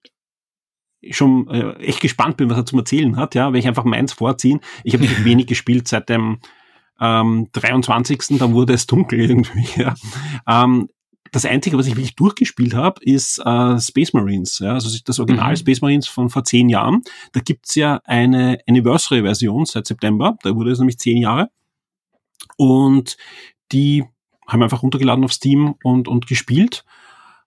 schon 1.11 1.49
äh, 1.49 1.73
echt 1.77 2.01
gespannt 2.01 2.37
bin, 2.37 2.51
was 2.51 2.59
er 2.59 2.67
zum 2.67 2.79
Erzählen 2.81 3.17
hat, 3.17 3.35
ja, 3.35 3.47
werde 3.47 3.59
ich 3.59 3.69
einfach 3.69 3.85
meins 3.85 4.13
vorziehen. 4.13 4.61
Ich 4.85 4.95
habe 4.95 5.05
wirklich 5.05 5.25
wenig 5.25 5.47
gespielt 5.47 5.89
seit 5.89 6.09
dem 6.09 6.41
ähm, 7.01 7.49
23. 7.53 8.39
Dann 8.39 8.55
wurde 8.55 8.75
es 8.75 8.87
dunkel 8.87 9.21
irgendwie. 9.21 9.67
Ja. 9.81 9.95
Ähm, 10.47 10.89
das 11.33 11.45
Einzige, 11.45 11.79
was 11.79 11.87
ich 11.87 11.97
wirklich 11.97 12.17
durchgespielt 12.17 12.75
habe, 12.75 13.03
ist 13.03 13.39
äh, 13.39 13.79
Space 13.79 14.13
Marines. 14.13 14.59
Ja? 14.59 14.75
Also 14.75 14.97
das 15.05 15.19
Original 15.19 15.53
mhm. 15.53 15.57
Space 15.57 15.81
Marines 15.81 16.09
von 16.09 16.31
vor 16.31 16.45
zehn 16.45 16.69
Jahren. 16.69 17.03
Da 17.33 17.41
gibt's 17.41 17.75
ja 17.75 18.01
eine 18.05 18.59
Anniversary-Version 18.69 19.67
seit 19.67 19.87
September. 19.87 20.37
Da 20.43 20.55
wurde 20.55 20.71
es 20.73 20.79
nämlich 20.79 20.99
zehn 20.99 21.19
Jahre. 21.19 21.51
Und 22.57 23.17
die 23.73 24.05
haben 24.47 24.63
einfach 24.63 24.83
runtergeladen 24.83 25.25
auf 25.25 25.33
Steam 25.33 25.75
und, 25.85 26.09
und 26.09 26.27
gespielt. 26.27 26.85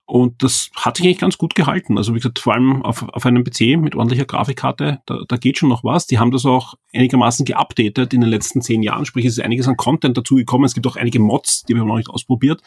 Und 0.05 0.43
das 0.43 0.69
hat 0.75 0.97
sich 0.97 1.05
eigentlich 1.05 1.19
ganz 1.19 1.37
gut 1.37 1.55
gehalten. 1.55 1.97
Also 1.97 2.13
wie 2.13 2.19
gesagt, 2.19 2.39
vor 2.39 2.53
allem 2.53 2.81
auf, 2.83 3.03
auf 3.09 3.25
einem 3.25 3.43
PC 3.43 3.77
mit 3.77 3.95
ordentlicher 3.95 4.25
Grafikkarte, 4.25 4.99
da, 5.05 5.19
da 5.27 5.37
geht 5.37 5.57
schon 5.57 5.69
noch 5.69 5.83
was. 5.83 6.07
Die 6.07 6.19
haben 6.19 6.31
das 6.31 6.45
auch 6.45 6.75
einigermaßen 6.93 7.45
geupdatet 7.45 8.13
in 8.13 8.21
den 8.21 8.29
letzten 8.29 8.61
zehn 8.61 8.83
Jahren. 8.83 9.05
Sprich, 9.05 9.25
es 9.25 9.37
ist 9.37 9.43
einiges 9.43 9.67
an 9.67 9.77
Content 9.77 10.17
dazu 10.17 10.35
gekommen. 10.35 10.65
Es 10.65 10.73
gibt 10.73 10.87
auch 10.87 10.97
einige 10.97 11.19
Mods, 11.19 11.63
die 11.63 11.73
wir 11.73 11.85
noch 11.85 11.95
nicht 11.95 12.09
ausprobiert. 12.09 12.61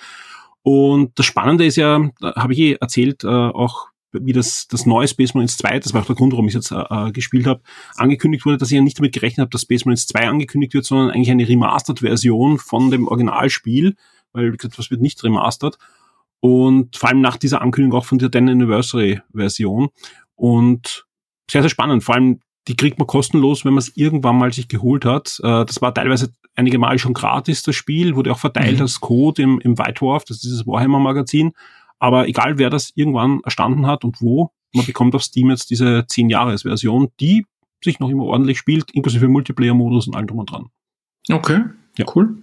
Und 0.66 1.16
das 1.16 1.26
Spannende 1.26 1.64
ist 1.64 1.76
ja, 1.76 2.11
da 2.18 2.35
habe 2.35 2.52
ich 2.52 2.58
eh 2.58 2.73
erzählt, 2.73 3.23
äh, 3.23 3.28
auch 3.28 3.87
wie 4.11 4.32
das, 4.32 4.66
das 4.66 4.85
neue 4.85 5.06
Space 5.06 5.32
Marines 5.32 5.58
2, 5.58 5.78
das 5.78 5.94
war 5.94 6.02
auch 6.02 6.06
der 6.06 6.16
Grund, 6.16 6.32
warum 6.32 6.49
ich 6.49 6.56
es 6.56 6.68
jetzt 6.68 6.73
äh, 6.73 7.08
äh, 7.08 7.12
gespielt 7.12 7.46
habe, 7.46 7.61
angekündigt 7.94 8.44
wurde, 8.44 8.56
dass 8.56 8.73
ich 8.73 8.75
ja 8.75 8.82
nicht 8.82 8.99
damit 8.99 9.14
gerechnet 9.14 9.42
habe, 9.42 9.50
dass 9.50 9.62
Space 9.62 9.85
Marines 9.85 10.08
2 10.08 10.26
angekündigt 10.26 10.75
wird, 10.75 10.85
sondern 10.85 11.11
eigentlich 11.11 11.30
eine 11.30 11.49
Remastered-Version 11.49 12.58
von 12.58 12.90
dem 12.90 13.06
Originalspiel, 13.06 13.94
weil, 14.32 14.52
wie 14.52 14.56
gesagt, 14.56 14.76
was 14.76 14.90
wird 14.90 15.00
nicht 15.00 15.23
remastered. 15.23 15.78
Und 16.40 16.96
vor 16.96 17.11
allem 17.11 17.20
nach 17.20 17.37
dieser 17.37 17.62
Ankündigung 17.62 18.00
auch 18.00 18.04
von 18.04 18.18
der 18.18 18.32
10 18.32 18.49
Anniversary-Version. 18.49 19.90
Und 20.35 21.06
sehr, 21.49 21.62
sehr 21.62 21.70
spannend. 21.70 22.02
Vor 22.02 22.16
allem, 22.16 22.40
die 22.68 22.76
kriegt 22.76 22.99
man 22.99 23.06
kostenlos, 23.06 23.64
wenn 23.64 23.75
man 23.75 23.78
es 23.78 23.96
irgendwann 23.96 24.38
mal 24.38 24.52
sich 24.52 24.68
geholt 24.68 25.04
hat. 25.04 25.40
Äh, 25.42 25.64
das 25.64 25.80
war 25.80 25.94
teilweise 25.94 26.32
einige 26.54 26.78
Mal 26.78 26.99
schon 26.99 27.14
gratis, 27.14 27.62
das 27.62 27.76
Spiel, 27.76 28.16
wurde 28.16 28.32
auch 28.32 28.38
verteilt 28.38 28.76
mhm. 28.76 28.82
als 28.82 29.00
Code 29.00 29.42
im, 29.42 29.61
im 29.61 29.78
White 29.78 29.94
Dwarf, 30.00 30.25
das 30.25 30.38
ist 30.38 30.44
dieses 30.44 30.66
Warhammer-Magazin. 30.66 31.52
Aber 31.99 32.28
egal, 32.28 32.58
wer 32.58 32.70
das 32.70 32.92
irgendwann 32.94 33.40
erstanden 33.44 33.87
hat 33.87 34.04
und 34.04 34.20
wo, 34.20 34.50
man 34.75 34.85
bekommt 34.85 35.14
auf 35.14 35.23
Steam 35.23 35.50
jetzt 35.50 35.70
diese 35.70 36.00
10-Jahres-Version, 36.00 37.08
die 37.20 37.46
sich 37.82 38.00
noch 38.00 38.11
immer 38.11 38.25
ordentlich 38.25 38.58
spielt, 38.58 38.90
inklusive 38.92 39.28
Multiplayer-Modus 39.28 40.08
und 40.08 40.16
allem 40.16 40.26
drum 40.26 40.38
und 40.40 40.50
dran. 40.50 40.66
Okay, 41.30 41.62
ja. 41.99 42.04
cool. 42.14 42.37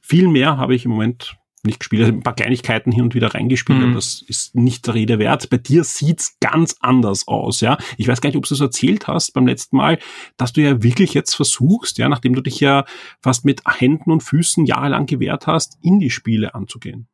Viel 0.00 0.28
mehr 0.28 0.56
habe 0.56 0.74
ich 0.74 0.84
im 0.84 0.90
Moment 0.90 1.36
nicht 1.64 1.80
gespielt. 1.80 2.02
Also 2.02 2.14
ein 2.14 2.22
paar 2.22 2.34
Kleinigkeiten 2.34 2.92
hier 2.92 3.04
und 3.04 3.14
wieder 3.14 3.34
reingespielt, 3.34 3.78
mhm. 3.78 3.84
aber 3.84 3.94
das 3.94 4.22
ist 4.26 4.54
nicht 4.54 4.86
der 4.86 4.94
Rede 4.94 5.18
wert. 5.18 5.48
Bei 5.50 5.58
dir 5.58 5.84
sieht's 5.84 6.36
ganz 6.40 6.76
anders 6.80 7.28
aus, 7.28 7.60
ja. 7.60 7.78
Ich 7.96 8.08
weiß 8.08 8.20
gar 8.20 8.28
nicht, 8.28 8.36
ob 8.36 8.46
du 8.46 8.54
es 8.54 8.60
erzählt 8.60 9.06
hast 9.06 9.32
beim 9.32 9.46
letzten 9.46 9.76
Mal, 9.76 9.98
dass 10.36 10.52
du 10.52 10.60
ja 10.60 10.82
wirklich 10.82 11.14
jetzt 11.14 11.34
versuchst, 11.34 11.98
ja, 11.98 12.08
nachdem 12.08 12.34
du 12.34 12.40
dich 12.40 12.60
ja 12.60 12.84
fast 13.20 13.44
mit 13.44 13.62
Händen 13.66 14.10
und 14.10 14.22
Füßen 14.22 14.66
jahrelang 14.66 15.06
gewehrt 15.06 15.46
hast, 15.46 15.78
in 15.82 16.00
die 16.00 16.10
Spiele 16.10 16.54
anzugehen. 16.54 17.06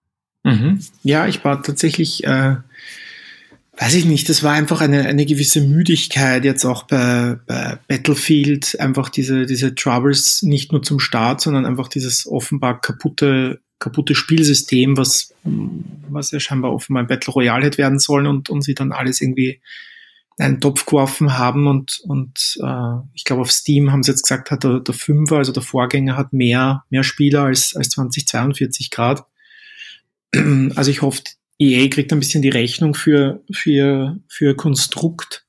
Mhm. 0.44 0.80
Ja, 1.02 1.26
ich 1.26 1.44
war 1.44 1.62
tatsächlich, 1.62 2.24
äh, 2.24 2.56
weiß 3.78 3.94
ich 3.94 4.06
nicht, 4.06 4.28
das 4.28 4.42
war 4.42 4.52
einfach 4.52 4.80
eine, 4.80 5.06
eine 5.06 5.26
gewisse 5.26 5.60
Müdigkeit 5.60 6.44
jetzt 6.44 6.64
auch 6.64 6.84
bei, 6.84 7.38
bei 7.46 7.78
Battlefield, 7.86 8.80
einfach 8.80 9.10
diese, 9.10 9.46
diese 9.46 9.74
Troubles 9.74 10.42
nicht 10.42 10.72
nur 10.72 10.82
zum 10.82 11.00
Start, 11.00 11.40
sondern 11.40 11.66
einfach 11.66 11.88
dieses 11.88 12.26
offenbar 12.26 12.80
kaputte, 12.80 13.60
kaputte 13.78 14.14
Spielsystem, 14.14 14.96
was, 14.96 15.34
was 15.44 16.30
ja 16.30 16.40
scheinbar 16.40 16.72
offenbar 16.72 17.04
ein 17.04 17.06
Battle 17.06 17.32
Royale 17.32 17.66
hätte 17.66 17.78
werden 17.78 17.98
sollen 17.98 18.26
und, 18.26 18.50
und 18.50 18.62
sie 18.62 18.74
dann 18.74 18.92
alles 18.92 19.20
irgendwie 19.20 19.60
einen 20.38 20.60
Topf 20.60 20.86
geworfen 20.86 21.36
haben 21.36 21.66
und, 21.66 22.00
und 22.04 22.58
äh, 22.62 22.94
ich 23.14 23.24
glaube 23.24 23.42
auf 23.42 23.50
Steam 23.50 23.90
haben 23.90 24.02
sie 24.02 24.12
jetzt 24.12 24.22
gesagt, 24.22 24.50
hat 24.50 24.62
der, 24.62 24.80
der 24.80 24.94
Fünfer, 24.94 25.38
also 25.38 25.52
der 25.52 25.62
Vorgänger, 25.62 26.16
hat 26.16 26.32
mehr, 26.32 26.84
mehr 26.90 27.02
Spieler 27.02 27.44
als, 27.44 27.74
als 27.74 27.90
2042 27.90 28.90
Grad. 28.90 29.24
Also 30.76 30.90
ich 30.90 31.00
hoffe, 31.00 31.22
EA 31.58 31.88
kriegt 31.88 32.12
ein 32.12 32.20
bisschen 32.20 32.42
die 32.42 32.50
Rechnung 32.50 32.94
für, 32.94 33.42
für, 33.50 34.18
für 34.28 34.54
Konstrukt. 34.54 35.46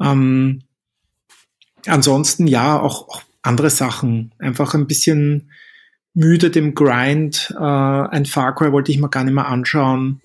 Ähm, 0.00 0.62
ansonsten 1.86 2.46
ja, 2.46 2.78
auch, 2.78 3.08
auch 3.08 3.22
andere 3.42 3.70
Sachen. 3.70 4.32
Einfach 4.38 4.74
ein 4.74 4.86
bisschen 4.86 5.50
müde 6.14 6.50
dem 6.50 6.74
Grind. 6.74 7.54
Äh, 7.56 7.62
ein 7.62 8.26
Far 8.26 8.54
Cry 8.54 8.72
wollte 8.72 8.92
ich 8.92 8.98
mir 8.98 9.08
gar 9.08 9.24
nicht 9.24 9.34
mehr 9.34 9.48
anschauen. 9.48 10.20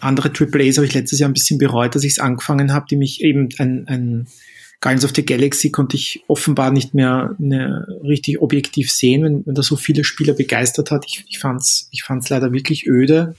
Andere 0.00 0.30
AAAs 0.30 0.76
habe 0.76 0.86
ich 0.86 0.94
letztes 0.94 1.18
Jahr 1.18 1.30
ein 1.30 1.34
bisschen 1.34 1.58
bereut, 1.58 1.94
dass 1.94 2.04
ich 2.04 2.12
es 2.12 2.18
angefangen 2.18 2.72
habe, 2.72 2.86
die 2.90 2.96
mich 2.96 3.22
eben 3.22 3.48
ein, 3.58 3.86
ein 3.86 4.26
Guardians 4.80 5.04
of 5.04 5.12
the 5.14 5.24
Galaxy 5.24 5.70
konnte 5.70 5.96
ich 5.96 6.24
offenbar 6.26 6.72
nicht 6.72 6.92
mehr 6.92 7.36
ne, 7.38 7.86
richtig 8.02 8.42
objektiv 8.42 8.90
sehen, 8.90 9.22
wenn, 9.22 9.46
wenn 9.46 9.54
da 9.54 9.62
so 9.62 9.76
viele 9.76 10.02
Spieler 10.02 10.34
begeistert 10.34 10.90
hat. 10.90 11.04
Ich, 11.06 11.24
ich 11.28 11.38
fand 11.38 11.60
es 11.60 11.88
ich 11.92 12.02
fand's 12.02 12.28
leider 12.30 12.52
wirklich 12.52 12.86
öde. 12.88 13.36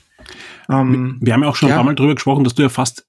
Ähm, 0.70 1.18
wir 1.20 1.34
haben 1.34 1.44
ja 1.44 1.50
auch 1.50 1.56
schon 1.58 1.68
ja. 1.68 1.76
ein 1.76 1.80
paar 1.80 1.86
Mal 1.86 1.96
drüber 1.96 2.16
gesprochen, 2.16 2.46
dass 2.46 2.56
du 2.56 2.62
ja 2.62 2.70
fast 2.70 3.06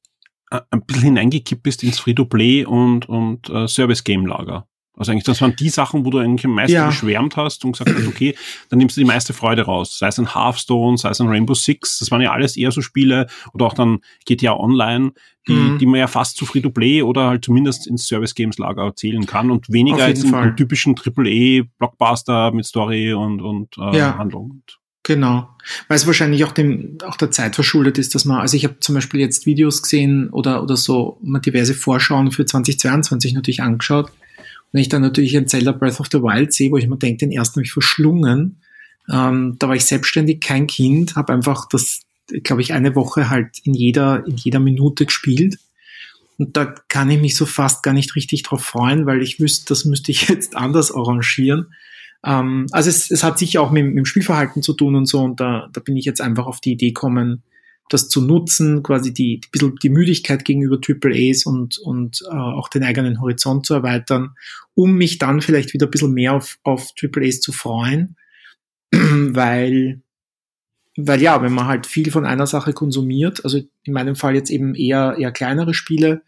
äh, 0.51 0.61
ein 0.71 0.85
bisschen 0.85 1.05
hineingekippt 1.05 1.63
bist 1.63 1.85
ins 1.85 2.01
Free-to-Play 2.01 2.65
und, 2.65 3.09
und 3.09 3.49
äh, 3.51 3.69
Service-Game-Lager. 3.69 4.67
Also 4.97 5.11
eigentlich, 5.11 5.25
das 5.25 5.41
waren 5.41 5.57
die 5.57 5.71
Sachen, 5.71 6.05
wo 6.05 6.11
du 6.11 6.19
eigentlich 6.19 6.45
am 6.45 6.53
meisten 6.53 6.75
ja. 6.75 6.87
geschwärmt 6.87 7.37
hast 7.37 7.65
und 7.65 7.73
gesagt 7.73 7.91
hast, 7.97 8.07
okay, 8.07 8.37
dann 8.69 8.79
nimmst 8.79 8.97
du 8.97 9.01
die 9.01 9.07
meiste 9.07 9.33
Freude 9.33 9.63
raus. 9.63 9.99
Sei 9.99 10.07
es 10.07 10.19
ein 10.19 10.35
Hearthstone, 10.35 10.99
sei 10.99 11.11
es 11.11 11.21
ein 11.21 11.29
Rainbow 11.29 11.55
Six, 11.55 11.99
das 11.99 12.11
waren 12.13 12.21
ja 12.21 12.31
alles 12.31 12.57
eher 12.57 12.71
so 12.71 12.81
Spiele 12.81 13.27
oder 13.53 13.67
auch 13.67 13.75
dann 13.75 13.99
GTA 14.25 14.55
Online, 14.55 15.13
die, 15.49 15.53
mhm. 15.53 15.79
die 15.79 15.87
man 15.87 15.99
ja 15.99 16.07
fast 16.07 16.37
zu 16.37 16.47
Free-to-Play 16.47 17.03
oder 17.03 17.29
halt 17.29 17.45
zumindest 17.45 17.89
ins 17.89 18.07
Service-Games-Lager 18.07 18.95
zählen 18.95 19.27
kann 19.27 19.51
und 19.51 19.71
weniger 19.71 20.05
als 20.05 20.23
im 20.23 20.57
typischen 20.57 20.95
AAA-Blockbuster 20.95 22.53
mit 22.53 22.65
Story 22.65 23.13
und, 23.13 23.43
und 23.43 23.77
äh, 23.79 23.99
ja. 23.99 24.17
Handlung. 24.17 24.63
Genau. 25.03 25.51
Weil 25.89 25.97
es 25.97 26.07
wahrscheinlich 26.07 26.45
auch 26.45 26.53
dem, 26.53 26.99
auch 27.05 27.17
der 27.17 27.31
Zeit 27.31 27.57
verschuldet 27.57 27.99
ist, 27.99 28.15
dass 28.15 28.25
man, 28.25 28.41
also 28.41 28.57
ich 28.57 28.65
habe 28.65 28.79
zum 28.79 28.95
Beispiel 28.95 29.21
jetzt 29.21 29.45
Videos 29.45 29.83
gesehen 29.83 30.31
oder, 30.31 30.63
oder 30.63 30.77
so, 30.77 31.19
mal 31.21 31.41
diverse 31.41 31.75
Vorschauen 31.75 32.31
für 32.31 32.47
2022 32.47 33.35
natürlich 33.35 33.61
angeschaut 33.61 34.13
wenn 34.75 34.81
ich 34.81 34.89
dann 34.89 35.03
natürlich 35.03 35.37
ein 35.37 35.47
Zelda 35.47 35.71
Breath 35.71 36.01
of 36.01 36.09
the 36.11 36.21
Wild 36.21 36.53
sehe, 36.53 36.73
wo 36.73 36.77
ich 36.77 36.89
mir 36.89 36.99
denke, 36.99 37.19
den 37.19 37.31
ersten 37.31 37.59
habe 37.59 37.65
ich 37.65 37.73
verschlungen, 37.73 38.61
ähm, 39.09 39.55
da 39.61 39.69
war 39.69 39.77
ich 39.77 39.85
selbstständig, 39.85 40.41
kein 40.41 40.67
Kind, 40.67 41.15
habe 41.15 41.33
einfach 41.33 41.69
das, 41.69 42.01
glaube 42.43 42.61
ich, 42.61 42.73
eine 42.73 42.97
Woche 42.97 43.31
halt 43.31 43.61
in 43.63 43.73
jeder, 43.73 44.27
in 44.27 44.35
jeder 44.35 44.59
Minute 44.59 45.07
gespielt. 45.07 45.59
Und 46.39 46.57
da 46.57 46.65
kann 46.89 47.09
ich 47.09 47.21
mich 47.21 47.37
so 47.37 47.47
fast 47.47 47.85
gar 47.85 47.95
nicht 47.95 48.17
richtig 48.17 48.43
drauf 48.43 48.65
freuen, 48.65 49.07
weil 49.07 49.23
ich 49.23 49.39
wüsste, 49.39 49.67
das 49.69 49.85
müsste 49.85 50.11
ich 50.11 50.23
jetzt 50.29 50.57
anders 50.57 50.91
arrangieren. 50.91 51.73
Ähm, 52.25 52.67
also 52.73 52.91
es, 52.91 53.13
es 53.13 53.23
hat 53.23 53.39
sicher 53.39 53.63
auch 53.63 53.71
mit, 53.71 53.87
mit 53.87 53.99
dem 53.99 54.07
Spielverhalten 54.07 54.61
zu 54.61 54.73
tun 54.73 54.97
und 54.97 55.07
so. 55.07 55.21
Und 55.21 55.39
da, 55.39 55.69
da 55.73 55.81
bin 55.81 55.97
ich 55.97 56.05
jetzt 56.05 56.21
einfach 56.21 56.47
auf 56.47 56.59
die 56.59 56.73
Idee 56.73 56.89
gekommen, 56.89 57.45
das 57.91 58.09
zu 58.09 58.23
nutzen, 58.23 58.83
quasi 58.83 59.13
die, 59.13 59.41
die 59.55 59.75
die 59.83 59.91
Müdigkeit 59.91 60.45
gegenüber 60.45 60.81
Triple 60.81 61.15
A's 61.15 61.45
und, 61.45 61.79
und 61.79 62.23
äh, 62.31 62.35
auch 62.35 62.69
den 62.69 62.83
eigenen 62.83 63.21
Horizont 63.21 63.67
zu 63.67 63.75
erweitern, 63.75 64.35
um 64.75 64.95
mich 64.95 65.19
dann 65.19 65.41
vielleicht 65.41 65.75
wieder 65.75 65.87
ein 65.87 65.91
bisschen 65.91 66.13
mehr 66.13 66.33
auf, 66.33 66.59
auf 66.63 66.93
Triple 66.95 67.27
A's 67.27 67.41
zu 67.41 67.53
freuen, 67.53 68.17
weil, 68.91 70.01
weil 70.97 71.21
ja, 71.21 71.43
wenn 71.43 71.53
man 71.53 71.67
halt 71.67 71.87
viel 71.87 72.11
von 72.11 72.25
einer 72.25 72.47
Sache 72.47 72.73
konsumiert, 72.73 73.45
also 73.45 73.61
in 73.83 73.93
meinem 73.93 74.17
Fall 74.17 74.35
jetzt 74.35 74.51
eben 74.51 74.75
eher, 74.75 75.17
eher 75.19 75.33
kleinere 75.33 75.75
Spiele, 75.75 76.23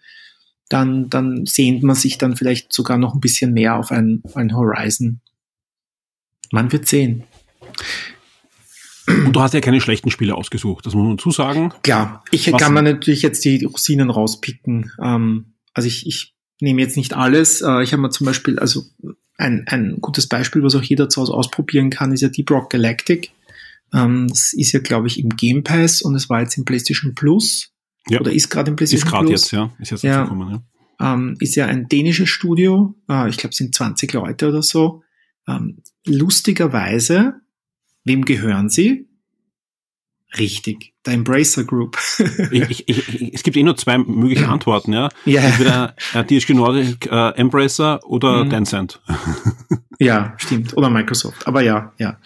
dann, 0.69 1.09
dann 1.09 1.47
sehnt 1.47 1.83
man 1.83 1.95
sich 1.95 2.19
dann 2.19 2.37
vielleicht 2.37 2.73
sogar 2.73 2.99
noch 2.99 3.15
ein 3.15 3.21
bisschen 3.21 3.53
mehr 3.53 3.77
auf 3.77 3.93
ein, 3.93 4.23
ein 4.35 4.55
Horizon. 4.55 5.21
Man 6.51 6.71
wird 6.73 6.87
sehen. 6.87 7.25
Und 9.09 9.33
du 9.35 9.41
hast 9.41 9.55
ja 9.55 9.61
keine 9.61 9.81
schlechten 9.81 10.11
Spiele 10.11 10.35
ausgesucht, 10.35 10.87
das 10.87 10.95
muss 10.95 11.05
man 11.07 11.17
dazu 11.17 11.31
sagen. 11.31 11.73
Klar, 11.83 12.25
ich 12.31 12.53
Was 12.53 12.61
kann 12.61 12.73
man 12.73 12.85
natürlich 12.85 13.23
jetzt 13.23 13.45
die 13.45 13.65
Rosinen 13.65 14.11
rauspicken. 14.11 14.91
Ähm, 15.01 15.55
also 15.75 15.87
ich, 15.87 16.07
ich 16.07 16.35
nehme 16.61 16.81
jetzt 16.81 16.97
nicht 16.97 17.15
alles. 17.15 17.63
Äh, 17.63 17.83
ich 17.83 17.93
habe 17.93 18.03
mir 18.03 18.11
zum 18.11 18.25
Beispiel, 18.25 18.59
also 18.59 18.85
ein, 19.39 19.65
ein 19.69 19.99
gutes 20.01 20.29
Beispiel, 20.29 20.63
was 20.63 20.75
auch 20.75 20.83
jeder 20.83 21.09
zu 21.09 21.21
Hause 21.21 21.35
ausprobieren 21.35 21.91
kann, 21.91 22.13
ist 22.13 22.23
ja 22.23 22.29
Deep 22.29 22.51
Rock 22.51 22.71
Galactic. 22.71 23.31
Ähm, 23.93 24.29
das 24.29 24.53
ist 24.53 24.73
ja, 24.73 24.81
glaube 24.81 25.07
ich, 25.07 25.21
im 25.21 25.31
Game 25.31 25.63
Pass 25.63 26.03
und 26.03 26.15
es 26.15 26.29
war 26.29 26.41
jetzt 26.41 26.57
im 26.57 26.65
PlayStation 26.65 27.15
Plus. 27.15 27.71
Ja. 28.09 28.21
Oder 28.21 28.33
ist 28.33 28.49
gerade 28.49 28.71
im 28.71 28.77
PlayStation 28.77 29.07
ist 29.07 29.11
Plus. 29.11 29.43
Ist 29.43 29.51
gerade 29.51 29.67
jetzt, 29.67 29.79
ja. 29.79 29.83
Ist 29.83 29.91
jetzt 29.91 30.03
ja. 30.03 30.23
gekommen, 30.23 30.51
ja. 30.51 30.63
Ähm, 30.99 31.37
ist 31.41 31.55
ja 31.57 31.67
ein 31.67 31.89
dänisches 31.89 32.29
Studio. 32.29 32.95
Äh, 33.09 33.29
ich 33.29 33.37
glaube, 33.37 33.51
es 33.51 33.59
sind 33.59 33.75
20 33.75 34.13
Leute 34.15 34.49
oder 34.49 34.63
so. 34.63 35.03
Ähm, 35.47 35.83
lustigerweise 36.07 37.35
Wem 38.07 38.25
gehören 38.25 38.71
sie? 38.71 39.09
Richtig, 40.39 40.95
der 41.05 41.15
Embracer 41.15 41.65
Group. 41.65 41.99
ich, 42.53 42.89
ich, 42.89 43.09
ich, 43.09 43.35
es 43.35 43.43
gibt 43.43 43.57
eh 43.57 43.65
nur 43.65 43.77
zwei 43.77 43.99
mögliche 43.99 44.49
Antworten, 44.49 44.93
ja. 44.93 45.09
ja. 45.25 45.41
Entweder 45.41 45.97
äh, 46.15 46.25
THQ 46.25 46.51
Nordic, 46.51 47.07
äh, 47.07 47.31
Embracer 47.31 47.99
oder 48.05 48.45
mhm. 48.45 48.51
Tencent. 48.51 49.01
ja, 49.99 50.35
stimmt. 50.37 50.77
Oder 50.77 50.89
Microsoft. 50.89 51.49
Aber 51.49 51.63
ja, 51.63 51.93
ja. 51.99 52.19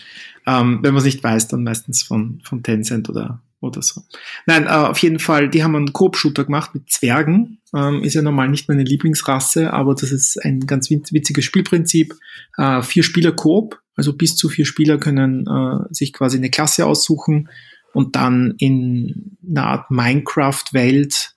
Ähm, 0.46 0.80
wenn 0.82 0.92
man 0.92 0.98
es 0.98 1.04
nicht 1.04 1.24
weiß, 1.24 1.48
dann 1.48 1.64
meistens 1.64 2.02
von, 2.02 2.42
von 2.44 2.62
Tencent 2.62 3.08
oder, 3.08 3.40
oder 3.60 3.80
so. 3.80 4.02
Nein, 4.44 4.64
äh, 4.64 4.68
auf 4.70 4.98
jeden 4.98 5.18
Fall, 5.18 5.48
die 5.48 5.64
haben 5.64 5.76
einen 5.76 5.94
Coop-Shooter 5.94 6.44
gemacht 6.44 6.74
mit 6.74 6.90
Zwergen. 6.90 7.60
Ähm, 7.74 8.02
ist 8.02 8.14
ja 8.14 8.22
normal 8.22 8.50
nicht 8.50 8.68
meine 8.68 8.84
Lieblingsrasse, 8.84 9.72
aber 9.72 9.94
das 9.94 10.12
ist 10.12 10.44
ein 10.44 10.60
ganz 10.60 10.90
witziges 10.90 11.44
Spielprinzip. 11.44 12.14
Äh, 12.58 12.82
vier 12.82 13.02
Spieler 13.02 13.32
Coop, 13.32 13.80
also 14.00 14.14
bis 14.14 14.34
zu 14.34 14.48
vier 14.48 14.64
Spieler 14.64 14.96
können 14.96 15.46
äh, 15.46 15.92
sich 15.94 16.14
quasi 16.14 16.38
eine 16.38 16.48
Klasse 16.48 16.86
aussuchen 16.86 17.50
und 17.92 18.16
dann 18.16 18.54
in 18.56 19.36
einer 19.46 19.66
Art 19.66 19.90
Minecraft-Welt 19.90 21.34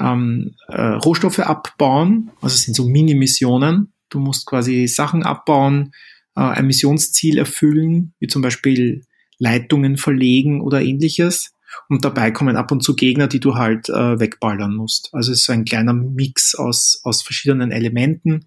ähm, 0.00 0.54
äh, 0.68 0.80
Rohstoffe 0.80 1.40
abbauen. 1.40 2.30
Also 2.40 2.54
es 2.54 2.62
sind 2.62 2.72
so 2.72 2.88
Mini-Missionen. 2.88 3.92
Du 4.08 4.20
musst 4.20 4.46
quasi 4.46 4.86
Sachen 4.86 5.22
abbauen, 5.22 5.92
äh, 6.34 6.40
ein 6.40 6.66
Missionsziel 6.66 7.36
erfüllen, 7.36 8.14
wie 8.20 8.26
zum 8.26 8.40
Beispiel 8.40 9.04
Leitungen 9.38 9.98
verlegen 9.98 10.62
oder 10.62 10.80
ähnliches. 10.80 11.52
Und 11.90 12.06
dabei 12.06 12.30
kommen 12.30 12.56
ab 12.56 12.72
und 12.72 12.82
zu 12.82 12.96
Gegner, 12.96 13.26
die 13.26 13.40
du 13.40 13.56
halt 13.56 13.90
äh, 13.90 14.18
wegballern 14.18 14.74
musst. 14.74 15.10
Also 15.12 15.30
es 15.30 15.40
ist 15.40 15.44
so 15.44 15.52
ein 15.52 15.66
kleiner 15.66 15.92
Mix 15.92 16.54
aus, 16.54 17.02
aus 17.04 17.22
verschiedenen 17.22 17.70
Elementen. 17.70 18.46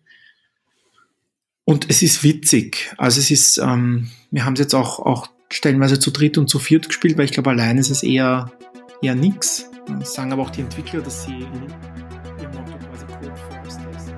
Und 1.72 1.90
es 1.90 2.02
ist 2.02 2.22
witzig. 2.22 2.94
Also 2.98 3.22
es 3.22 3.32
ist, 3.32 3.58
ähm, 3.58 4.10
wir 4.30 4.44
haben 4.44 4.56
es 4.56 4.60
jetzt 4.60 4.76
auch, 4.76 5.00
auch 5.00 5.28
stellenweise 5.50 6.00
zu 6.00 6.12
dritt 6.12 6.38
und 6.38 6.50
zu 6.50 6.60
viert 6.60 6.90
gespielt, 6.90 7.18
weil 7.18 7.24
ich 7.24 7.32
glaube, 7.32 7.50
allein 7.50 7.78
ist 7.78 7.90
es 7.90 8.04
eher, 8.04 8.52
eher 9.02 9.16
nix. 9.16 9.70
Das 9.98 10.14
sagen 10.14 10.34
aber 10.34 10.42
auch 10.42 10.50
die 10.50 10.60
Entwickler, 10.60 11.00
dass 11.00 11.24
sie 11.24 11.32
ihr 11.32 12.50
Motto 12.50 12.78
quasi 12.90 13.06
Code 13.06 13.34
First 13.64 13.80
ist. 13.96 14.12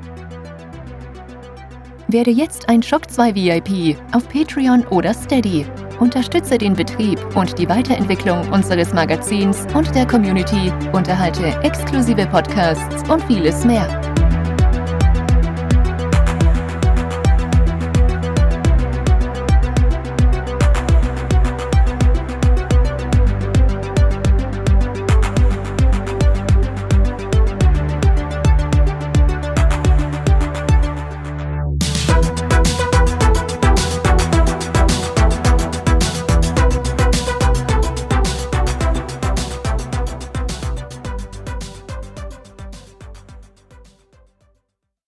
Werde 2.08 2.32
jetzt 2.32 2.70
ein 2.70 2.82
Shock 2.82 3.12
2 3.12 3.36
VIP 3.36 3.98
auf 4.14 4.28
Patreon 4.30 4.88
oder 4.88 5.14
Steady. 5.14 5.68
Unterstütze 6.00 6.58
den 6.58 6.74
Betrieb 6.74 7.20
und 7.36 7.60
die 7.60 7.70
Weiterentwicklung 7.70 8.52
unseres 8.52 8.94
Magazins 8.94 9.68
und 9.76 9.94
der 9.94 10.08
Community, 10.08 10.74
unterhalte 10.92 11.56
exklusive 11.62 12.26
Podcasts 12.26 13.08
und 13.12 13.24
vieles 13.26 13.64
mehr. 13.64 14.03